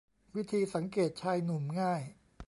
[0.35, 2.01] วิธีสังเกตชายหนุ่มง่าย